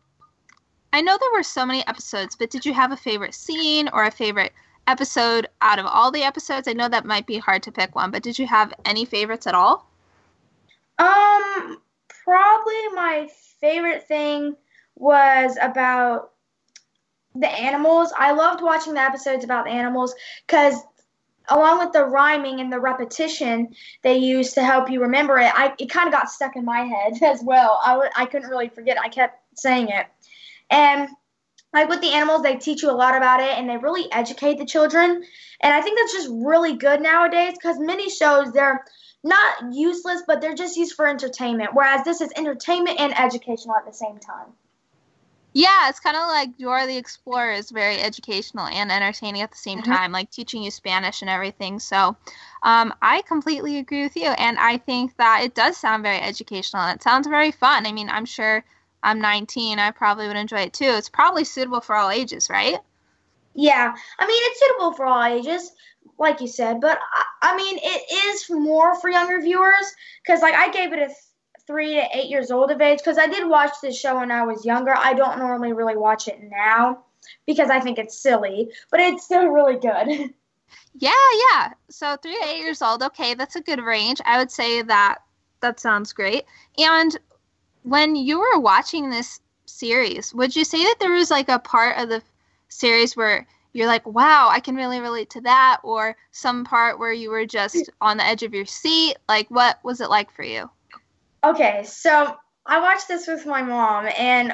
[0.92, 4.04] I know there were so many episodes, but did you have a favorite scene or
[4.04, 4.52] a favorite
[4.86, 6.68] episode out of all the episodes?
[6.68, 9.46] I know that might be hard to pick one, but did you have any favorites
[9.46, 9.90] at all?
[10.98, 13.28] Um, probably my
[13.60, 14.56] favorite thing
[14.96, 16.32] was about
[17.34, 18.12] the animals.
[18.16, 20.14] I loved watching the episodes about the animals
[20.46, 20.82] because
[21.48, 25.74] along with the rhyming and the repetition they used to help you remember it, I
[25.78, 27.80] it kind of got stuck in my head as well.
[27.84, 28.98] I w- I couldn't really forget.
[28.98, 30.06] I kept saying it.
[30.70, 31.08] And
[31.72, 34.58] like with the animals, they teach you a lot about it and they really educate
[34.58, 35.22] the children.
[35.60, 38.82] And I think that's just really good nowadays because many shows they're
[39.22, 41.70] not useless, but they're just used for entertainment.
[41.74, 44.52] Whereas this is entertainment and educational at the same time.
[45.56, 49.56] Yeah, it's kind of like Dora the Explorer is very educational and entertaining at the
[49.56, 49.90] same mm-hmm.
[49.90, 51.78] time, like teaching you Spanish and everything.
[51.78, 52.14] So
[52.62, 54.26] um, I completely agree with you.
[54.26, 57.86] And I think that it does sound very educational and it sounds very fun.
[57.86, 58.66] I mean, I'm sure
[59.02, 59.78] I'm 19.
[59.78, 60.90] I probably would enjoy it too.
[60.90, 62.76] It's probably suitable for all ages, right?
[63.54, 63.94] Yeah.
[64.18, 65.72] I mean, it's suitable for all ages,
[66.18, 70.54] like you said, but I, I mean, it is more for younger viewers because, like,
[70.54, 71.14] I gave it a
[71.66, 74.44] three to eight years old of age because I did watch this show when I
[74.44, 74.94] was younger.
[74.96, 77.04] I don't normally really watch it now
[77.46, 80.34] because I think it's silly, but it's still really good.
[80.98, 81.12] Yeah,
[81.50, 81.72] yeah.
[81.90, 83.02] So three to eight years old.
[83.02, 84.20] Okay, that's a good range.
[84.24, 85.18] I would say that
[85.60, 86.44] that sounds great.
[86.78, 87.16] And
[87.82, 91.98] when you were watching this series, would you say that there was like a part
[91.98, 92.22] of the
[92.68, 97.12] series where you're like, wow, I can really relate to that, or some part where
[97.12, 99.16] you were just on the edge of your seat?
[99.28, 100.70] Like, what was it like for you?
[101.46, 104.52] Okay, so I watched this with my mom, and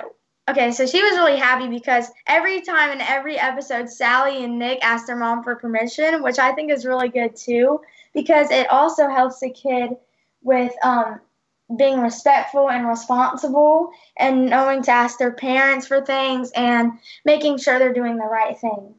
[0.51, 4.85] okay, so she was really happy because every time in every episode, Sally and Nick
[4.85, 7.81] asked their mom for permission, which I think is really good too,
[8.13, 9.93] because it also helps the kid
[10.43, 11.21] with um,
[11.79, 16.93] being respectful and responsible and knowing to ask their parents for things and
[17.25, 18.95] making sure they're doing the right thing.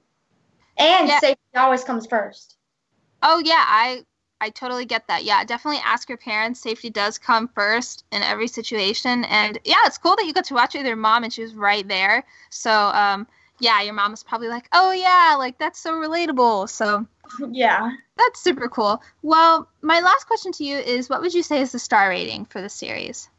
[0.78, 1.20] And yeah.
[1.20, 2.56] safety always comes first.
[3.22, 4.04] Oh yeah, I
[4.44, 5.24] I totally get that.
[5.24, 6.60] Yeah, definitely ask your parents.
[6.60, 9.24] Safety does come first in every situation.
[9.24, 11.44] And yeah, it's cool that you got to watch it with your mom and she
[11.44, 12.26] was right there.
[12.50, 13.26] So um,
[13.60, 16.68] yeah, your mom was probably like, oh yeah, like that's so relatable.
[16.70, 17.08] So
[17.52, 19.02] yeah, that's super cool.
[19.22, 22.44] Well, my last question to you is, what would you say is the star rating
[22.44, 23.30] for the series?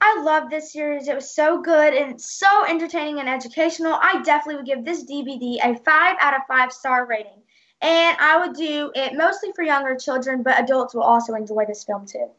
[0.00, 1.08] I love this series.
[1.08, 3.98] It was so good and so entertaining and educational.
[4.00, 7.42] I definitely would give this DVD a 5 out of 5 star rating.
[7.82, 11.84] And I would do it mostly for younger children, but adults will also enjoy this
[11.84, 12.30] film too.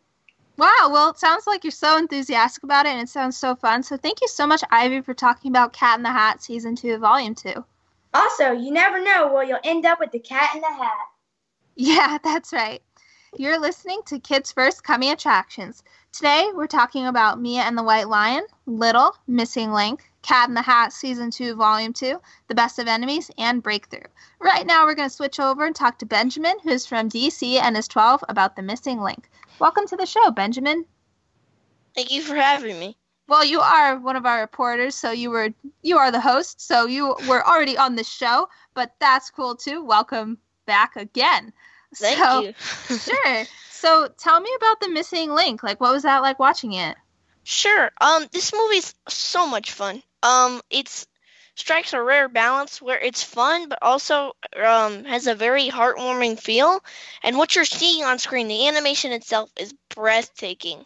[0.57, 3.83] Wow, well, it sounds like you're so enthusiastic about it, and it sounds so fun.
[3.83, 6.97] So, thank you so much, Ivy, for talking about Cat in the Hat Season 2,
[6.97, 7.63] Volume 2.
[8.15, 11.07] Also, you never know where you'll end up with the cat in the hat.
[11.75, 12.81] Yeah, that's right.
[13.37, 15.83] You're listening to Kids First Coming Attractions.
[16.11, 20.61] Today, we're talking about Mia and the White Lion, Little, Missing Link, Cat in the
[20.61, 24.07] Hat Season 2, Volume 2, The Best of Enemies, and Breakthrough.
[24.39, 27.77] Right now, we're going to switch over and talk to Benjamin, who's from DC and
[27.77, 29.29] is 12, about The Missing Link.
[29.59, 30.85] Welcome to the show, Benjamin.
[31.95, 32.97] Thank you for having me.
[33.27, 35.49] Well, you are one of our reporters, so you were
[35.81, 39.83] you are the host, so you were already on the show, but that's cool too.
[39.83, 41.51] Welcome back again.
[41.95, 42.53] Thank so, you.
[42.97, 43.45] sure.
[43.71, 45.61] So, tell me about the missing link.
[45.61, 46.95] Like, what was that like watching it?
[47.43, 47.91] Sure.
[47.99, 50.03] Um, this movie's so much fun.
[50.23, 51.05] Um, it's
[51.55, 56.79] strikes a rare balance where it's fun but also um, has a very heartwarming feel.
[57.23, 60.85] And what you're seeing on screen, the animation itself is breathtaking.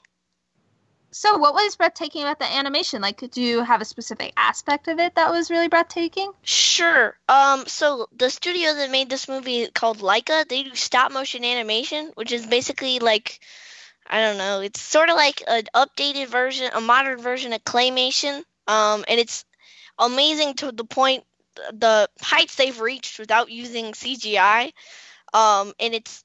[1.13, 3.01] So, what was breathtaking about the animation?
[3.01, 6.31] Like, do you have a specific aspect of it that was really breathtaking?
[6.43, 7.17] Sure.
[7.27, 12.11] Um, so the studio that made this movie called Laika, they do stop motion animation,
[12.15, 13.41] which is basically like
[14.07, 14.61] I don't know.
[14.61, 18.43] It's sort of like an updated version, a modern version of claymation.
[18.67, 19.45] Um, and it's
[19.97, 21.23] amazing to the point
[21.73, 24.71] the heights they've reached without using CGI.
[25.33, 26.23] Um, and it's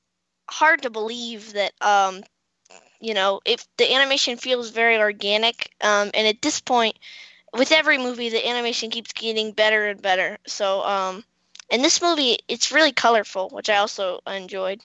[0.48, 2.22] hard to believe that um,
[3.00, 5.70] you know, if the animation feels very organic.
[5.80, 6.98] Um, and at this point,
[7.52, 10.38] with every movie, the animation keeps getting better and better.
[10.46, 11.24] So, um,
[11.70, 14.82] in this movie, it's really colorful, which I also enjoyed.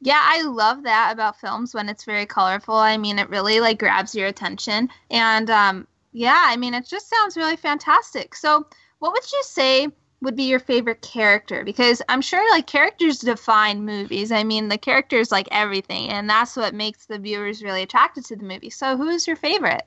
[0.00, 2.74] Yeah, I love that about films when it's very colorful.
[2.74, 4.88] I mean, it really like grabs your attention.
[5.10, 8.34] And um, yeah, I mean, it just sounds really fantastic.
[8.34, 8.66] So,
[8.98, 9.88] what would you say
[10.20, 11.64] would be your favorite character?
[11.64, 14.30] Because I'm sure like characters define movies.
[14.30, 18.36] I mean, the characters like everything, and that's what makes the viewers really attracted to
[18.36, 18.70] the movie.
[18.70, 19.82] So, who is your favorite?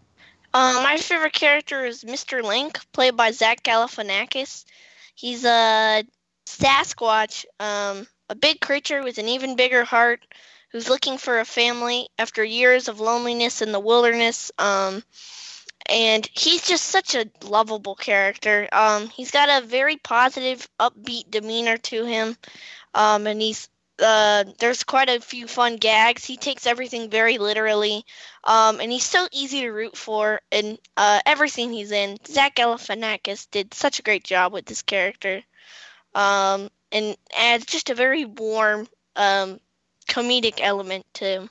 [0.53, 2.41] Uh, my favorite character is Mr.
[2.41, 4.65] Link, played by Zach Galifianakis.
[5.13, 6.03] He's a
[6.45, 10.25] Sasquatch, um, a big creature with an even bigger heart,
[10.71, 14.51] who's looking for a family after years of loneliness in the wilderness.
[14.57, 15.03] Um,
[15.87, 18.67] and he's just such a lovable character.
[18.71, 22.35] Um, he's got a very positive, upbeat demeanor to him,
[22.93, 23.69] um, and he's
[24.03, 26.25] uh, there's quite a few fun gags.
[26.25, 28.03] He takes everything very literally,
[28.43, 30.41] um, and he's so easy to root for.
[30.51, 35.43] in uh, everything he's in, Zach Galifianakis did such a great job with this character,
[36.13, 39.59] um, and adds just a very warm, um,
[40.09, 41.49] comedic element to him.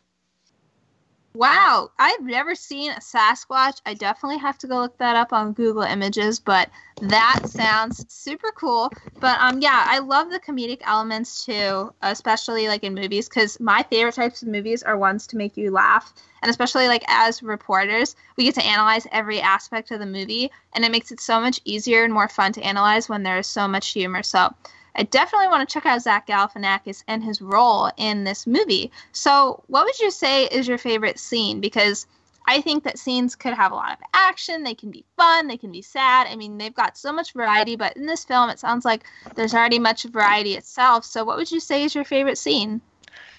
[1.37, 3.81] Wow, I've never seen a Sasquatch.
[3.85, 6.71] I definitely have to go look that up on Google Images, but
[7.01, 8.93] that sounds super cool.
[9.21, 13.83] But um yeah, I love the comedic elements too, especially like in movies cuz my
[13.91, 16.15] favorite types of movies are ones to make you laugh.
[16.43, 20.85] And especially like as reporters, we get to analyze every aspect of the movie and
[20.85, 23.67] it makes it so much easier and more fun to analyze when there is so
[23.67, 24.23] much humor.
[24.23, 24.55] So,
[24.97, 28.91] I definitely want to check out Zach Galifianakis and his role in this movie.
[29.13, 31.61] So, what would you say is your favorite scene?
[31.61, 32.07] Because
[32.47, 35.57] I think that scenes could have a lot of action, they can be fun, they
[35.57, 36.27] can be sad.
[36.29, 39.55] I mean, they've got so much variety, but in this film, it sounds like there's
[39.55, 41.05] already much variety itself.
[41.05, 42.81] So, what would you say is your favorite scene?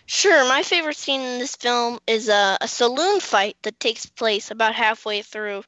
[0.07, 4.51] Sure, my favorite scene in this film is a, a saloon fight that takes place
[4.51, 5.63] about halfway through.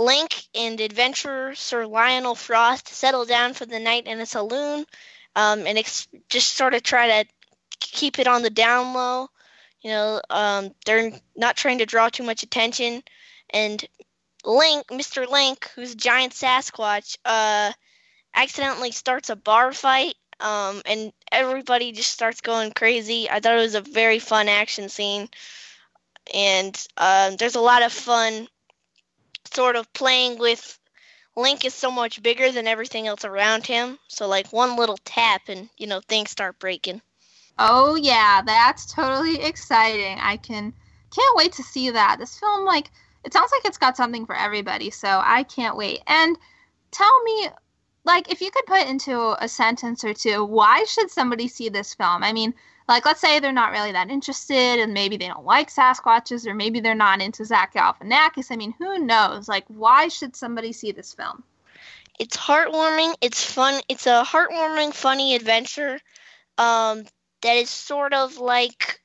[0.00, 4.86] Link and adventurer Sir Lionel Frost settle down for the night in a saloon
[5.36, 7.28] um, and ex- just sort of try to
[7.80, 9.28] keep it on the down low.
[9.82, 13.02] You know, um, they're not trying to draw too much attention.
[13.50, 13.84] And
[14.42, 15.28] Link, Mr.
[15.28, 17.70] Link, who's a giant Sasquatch, uh,
[18.34, 23.28] accidentally starts a bar fight, um, and everybody just starts going crazy.
[23.28, 25.28] I thought it was a very fun action scene,
[26.32, 28.48] and uh, there's a lot of fun
[29.54, 30.78] sort of playing with
[31.36, 33.98] Link is so much bigger than everything else around him.
[34.08, 37.00] So like one little tap and you know things start breaking.
[37.58, 40.18] Oh yeah, that's totally exciting.
[40.20, 40.72] I can
[41.14, 42.18] can't wait to see that.
[42.18, 42.90] This film like
[43.24, 46.00] it sounds like it's got something for everybody, so I can't wait.
[46.06, 46.36] And
[46.90, 47.48] tell me
[48.04, 51.94] like if you could put into a sentence or two, why should somebody see this
[51.94, 52.22] film?
[52.22, 52.54] I mean,
[52.90, 56.54] like let's say they're not really that interested and maybe they don't like Sasquatches or
[56.54, 58.50] maybe they're not into Zach Galifianakis.
[58.50, 59.48] I mean, who knows?
[59.48, 61.44] Like, why should somebody see this film?
[62.18, 63.14] It's heartwarming.
[63.20, 63.80] It's fun.
[63.88, 66.00] It's a heartwarming, funny adventure
[66.58, 67.04] um,
[67.42, 69.00] that is sort of like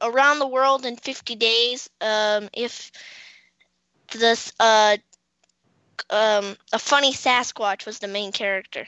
[0.00, 1.90] around the world in 50 days.
[2.00, 2.90] Um, if
[4.12, 4.96] this uh,
[6.08, 8.86] um, a funny Sasquatch was the main character.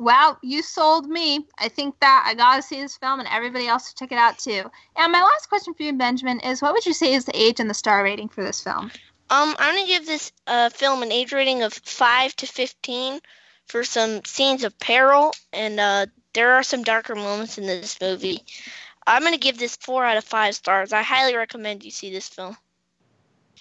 [0.00, 1.46] Well, you sold me.
[1.58, 4.38] I think that I gotta see this film, and everybody else should check it out
[4.38, 4.70] too.
[4.96, 7.60] And my last question for you, Benjamin, is what would you say is the age
[7.60, 8.90] and the star rating for this film?
[9.28, 13.20] Um, I'm gonna give this uh, film an age rating of five to fifteen
[13.66, 18.42] for some scenes of peril, and uh, there are some darker moments in this movie.
[19.06, 20.94] I'm gonna give this four out of five stars.
[20.94, 22.56] I highly recommend you see this film.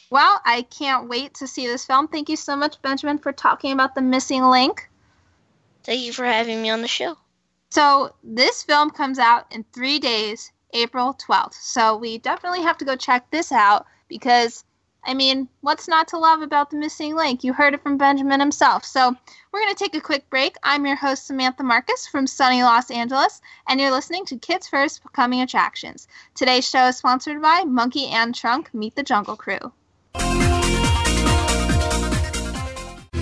[0.10, 2.08] Well, I can't wait to see this film.
[2.08, 4.89] Thank you so much, Benjamin, for talking about the missing link.
[5.90, 7.18] Thank you for having me on the show.
[7.72, 11.56] So, this film comes out in three days, April 12th.
[11.56, 14.66] So, we definitely have to go check this out because,
[15.04, 17.44] I mean, what's not to love about The Missing Link?
[17.44, 18.86] You heard it from Benjamin himself.
[18.86, 19.16] So,
[19.52, 20.58] we're going to take a quick break.
[20.62, 25.02] I'm your host, Samantha Marcus from sunny Los Angeles, and you're listening to Kids First
[25.14, 26.08] Coming Attractions.
[26.36, 29.74] Today's show is sponsored by Monkey and Trunk Meet the Jungle Crew.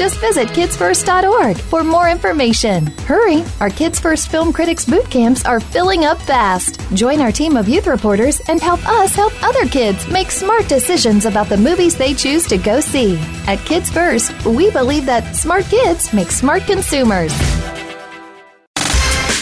[0.00, 2.86] Just visit kidsfirst.org for more information.
[3.04, 3.44] Hurry!
[3.60, 6.80] Our Kids First Film Critics boot camps are filling up fast.
[6.94, 11.26] Join our team of youth reporters and help us help other kids make smart decisions
[11.26, 13.18] about the movies they choose to go see.
[13.46, 17.34] At Kids First, we believe that smart kids make smart consumers.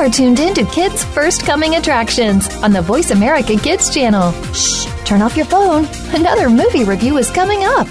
[0.00, 4.32] Are tuned in to Kids First Coming Attractions on the Voice America Kids channel.
[4.54, 5.86] Shh, turn off your phone.
[6.14, 7.86] Another movie review is coming up.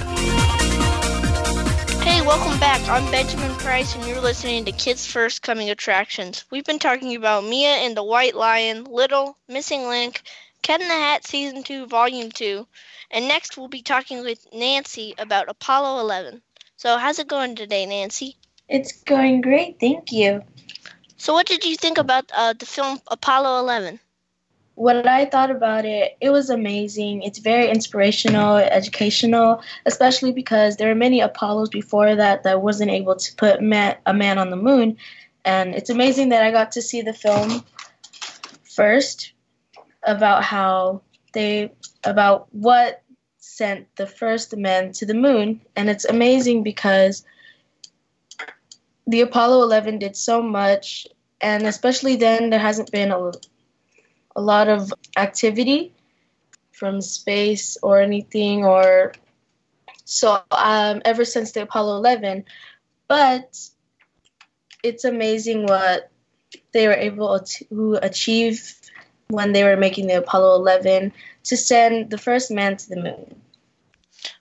[2.01, 2.81] Hey, welcome back.
[2.89, 6.45] I'm Benjamin Price, and you're listening to Kids First Coming Attractions.
[6.49, 10.23] We've been talking about Mia and the White Lion, Little, Missing Link,
[10.63, 12.65] Cat in the Hat Season 2, Volume 2,
[13.11, 16.41] and next we'll be talking with Nancy about Apollo 11.
[16.75, 18.35] So, how's it going today, Nancy?
[18.67, 20.41] It's going great, thank you.
[21.19, 23.99] So, what did you think about uh, the film Apollo 11?
[24.75, 27.23] What I thought about it, it was amazing.
[27.23, 33.17] It's very inspirational, educational, especially because there are many Apollos before that that wasn't able
[33.17, 34.95] to put man, a man on the moon.
[35.43, 37.65] And it's amazing that I got to see the film
[38.63, 39.33] first
[40.03, 41.01] about how
[41.33, 41.73] they,
[42.05, 43.03] about what
[43.39, 45.59] sent the first man to the moon.
[45.75, 47.25] And it's amazing because
[49.09, 51.07] the Apollo 11 did so much,
[51.41, 53.31] and especially then, there hasn't been a,
[54.35, 55.93] a lot of activity
[56.71, 59.13] from space or anything, or
[60.05, 62.45] so um, ever since the Apollo 11.
[63.07, 63.57] But
[64.83, 66.11] it's amazing what
[66.71, 68.75] they were able to achieve
[69.29, 71.11] when they were making the Apollo 11
[71.45, 73.41] to send the first man to the moon.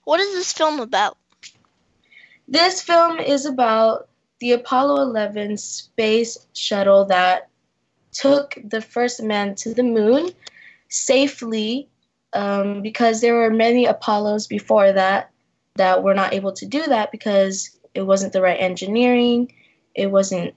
[0.04, 1.16] What is this film about?
[2.46, 4.07] This film is about
[4.40, 7.48] the Apollo 11 space shuttle that
[8.12, 10.30] took the first man to the moon
[10.88, 11.88] safely
[12.32, 15.30] um, because there were many Apollos before that
[15.76, 19.52] that were not able to do that because it wasn't the right engineering,
[19.94, 20.54] it wasn't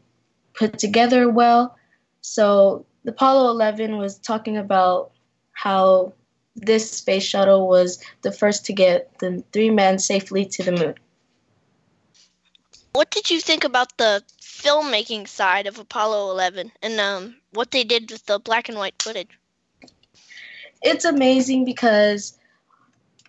[0.53, 1.77] put together well.
[2.21, 5.11] So the Apollo 11 was talking about
[5.53, 6.13] how
[6.55, 10.95] this space shuttle was the first to get the three men safely to the moon.
[12.93, 17.83] What did you think about the filmmaking side of Apollo 11 and um, what they
[17.83, 19.29] did with the black and white footage?
[20.81, 22.37] It's amazing because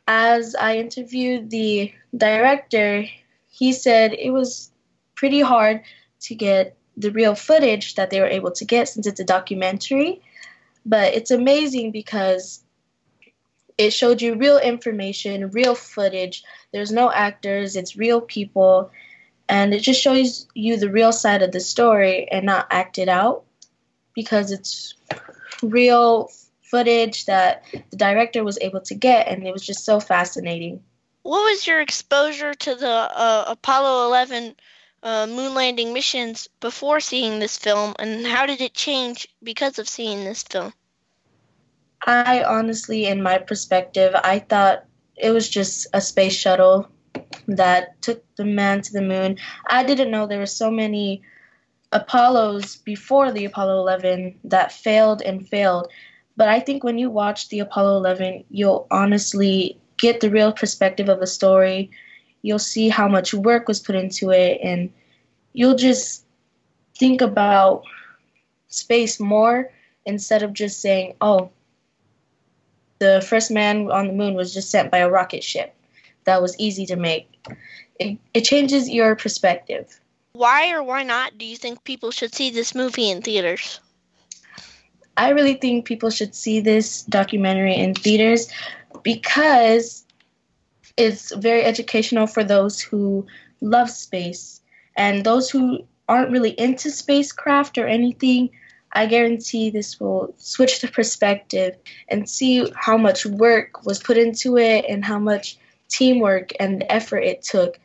[0.09, 3.05] as I interviewed the director,
[3.49, 4.71] he said it was
[5.15, 5.83] pretty hard
[6.23, 10.23] to get the real footage that they were able to get since it's a documentary.
[10.85, 12.65] But it's amazing because
[13.79, 16.43] it showed you real information, real footage.
[16.73, 18.91] There's no actors, it's real people
[19.49, 23.45] and it just shows you the real side of the story and not acted out
[24.15, 24.95] because it's
[25.63, 26.31] real
[26.63, 30.83] footage that the director was able to get and it was just so fascinating.
[31.23, 34.57] What was your exposure to the uh, apollo 11
[35.03, 39.89] uh, moon landing missions before seeing this film and how did it change because of
[39.89, 40.73] seeing this film?
[42.05, 44.85] I honestly in my perspective i thought
[45.17, 46.89] it was just a space shuttle
[47.49, 49.39] that took the man to the moon.
[49.67, 51.23] I didn't know there were so many
[51.93, 55.89] Apollos before the Apollo 11 that failed and failed.
[56.37, 61.09] But I think when you watch the Apollo 11, you'll honestly get the real perspective
[61.09, 61.91] of the story.
[62.41, 64.91] You'll see how much work was put into it, and
[65.53, 66.25] you'll just
[66.99, 67.83] think about
[68.69, 69.71] space more
[70.07, 71.51] instead of just saying, oh,
[72.99, 75.75] the first man on the moon was just sent by a rocket ship
[76.25, 77.29] that was easy to make.
[77.99, 80.01] It, it changes your perspective.
[80.33, 83.81] Why or why not do you think people should see this movie in theaters?
[85.17, 88.51] I really think people should see this documentary in theaters
[89.03, 90.07] because
[90.97, 93.27] it's very educational for those who
[93.61, 94.61] love space
[94.97, 98.51] and those who aren't really into spacecraft or anything.
[98.93, 101.77] I guarantee this will switch the perspective
[102.09, 105.57] and see how much work was put into it and how much
[105.93, 107.79] teamwork and the effort it took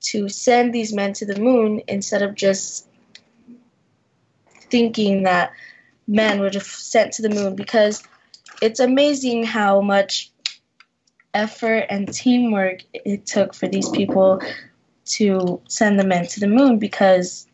[0.00, 2.86] to send these men to the moon instead of just
[4.70, 5.52] thinking that
[6.06, 8.02] men were just sent to the moon because
[8.60, 10.30] it's amazing how much
[11.32, 14.40] effort and teamwork it took for these people
[15.04, 17.46] to send the men to the moon because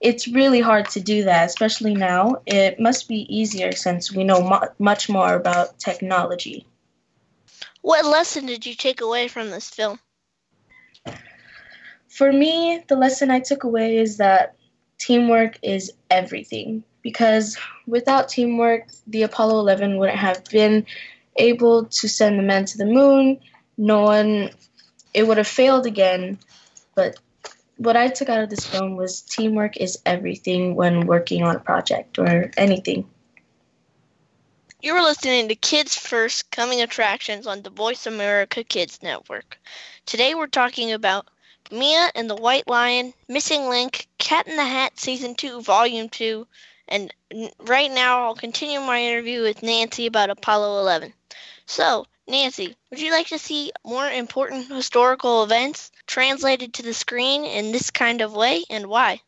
[0.00, 2.36] it's really hard to do that, especially now.
[2.46, 6.66] It must be easier since we know mu- much more about technology.
[7.88, 9.98] What lesson did you take away from this film?
[12.10, 14.56] For me, the lesson I took away is that
[14.98, 16.84] teamwork is everything.
[17.00, 20.84] Because without teamwork, the Apollo 11 wouldn't have been
[21.36, 23.40] able to send the men to the moon.
[23.78, 24.50] No one,
[25.14, 26.38] it would have failed again.
[26.94, 27.18] But
[27.78, 31.60] what I took out of this film was teamwork is everything when working on a
[31.60, 33.08] project or anything.
[34.80, 39.58] You were listening to Kids First Coming Attractions on the Voice America Kids Network.
[40.06, 41.26] Today we're talking about
[41.72, 46.46] Mia and the White Lion, Missing Link, Cat in the Hat Season 2, Volume 2,
[46.86, 47.12] and
[47.58, 51.12] right now I'll continue my interview with Nancy about Apollo 11.
[51.66, 57.44] So, Nancy, would you like to see more important historical events translated to the screen
[57.44, 59.22] in this kind of way, and why?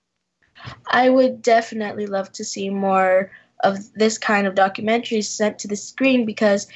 [0.86, 3.32] I would definitely love to see more
[3.62, 6.66] of this kind of documentary sent to the screen because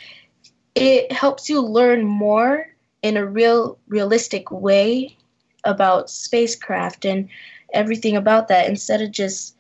[0.74, 2.66] it helps you learn more
[3.03, 5.16] in a real realistic way
[5.64, 7.28] about spacecraft and
[7.72, 9.57] everything about that instead of just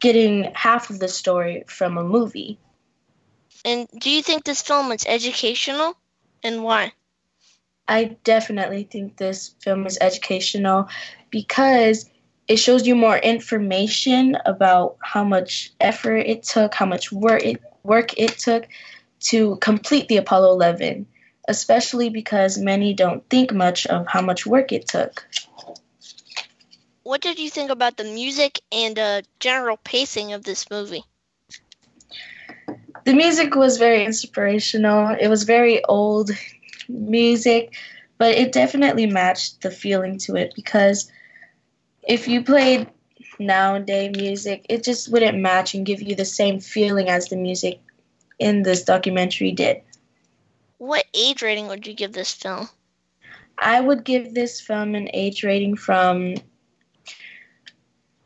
[0.00, 2.58] getting half of the story from a movie.
[3.64, 5.96] And do you think this film is educational
[6.42, 6.92] and why?
[7.88, 10.88] I definitely think this film is educational
[11.30, 12.08] because
[12.48, 17.62] it shows you more information about how much effort it took, how much work it,
[17.82, 18.66] work it took
[19.20, 21.06] to complete the Apollo 11,
[21.46, 25.26] especially because many don't think much of how much work it took.
[27.02, 31.04] What did you think about the music and uh, general pacing of this movie?
[33.04, 35.16] The music was very inspirational.
[35.18, 36.30] It was very old
[36.88, 37.74] music,
[38.16, 41.10] but it definitely matched the feeling to it because
[42.08, 42.88] if you played
[43.38, 47.80] nowadays music, it just wouldn't match and give you the same feeling as the music
[48.38, 49.82] in this documentary did.
[50.78, 52.68] What age rating would you give this film?
[53.58, 56.36] I would give this film an age rating from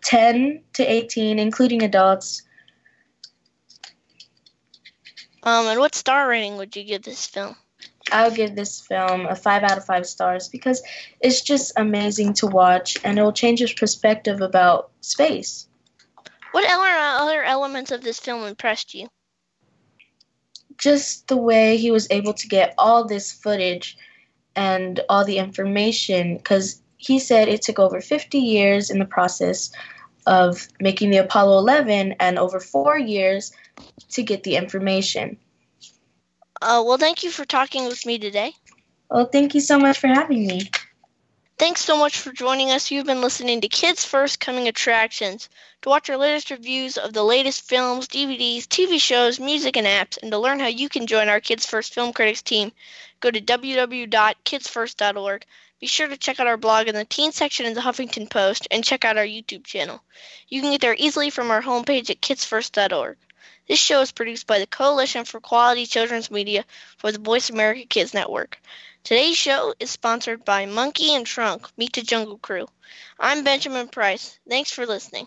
[0.05, 2.43] 10 to 18, including adults.
[5.43, 7.57] Um, and what star rating would you give this film?
[8.13, 10.83] I'll give this film a 5 out of 5 stars because
[11.21, 15.67] it's just amazing to watch and it will change your perspective about space.
[16.53, 19.09] What other elements of this film impressed you?
[20.77, 23.97] Just the way he was able to get all this footage
[24.55, 29.73] and all the information because he said it took over 50 years in the process
[30.27, 33.53] of making the Apollo 11 and over four years
[34.11, 35.37] to get the information.
[36.63, 38.55] Uh, well, thank you for talking with me today.
[39.11, 40.71] Well, thank you so much for having me.
[41.59, 42.93] Thanks so much for joining us.
[42.93, 45.49] You've been listening to Kids First Coming Attractions.
[45.83, 50.19] To watch our latest reviews of the latest films, DVDs, TV shows, music, and apps,
[50.23, 52.71] and to learn how you can join our Kids First Film Critics team,
[53.19, 55.45] go to www.kidsfirst.org.
[55.81, 58.69] Be sure to check out our blog in the teen section of the Huffington Post
[58.71, 60.01] and check out our YouTube channel.
[60.49, 63.17] You can get there easily from our homepage at kidsfirst.org.
[63.73, 66.67] This show is produced by the Coalition for Quality Children's Media
[66.99, 68.61] for the Voice America Kids Network.
[69.03, 72.69] Today's show is sponsored by Monkey and Trunk Meet the Jungle Crew.
[73.19, 74.39] I'm Benjamin Price.
[74.47, 75.27] Thanks for listening.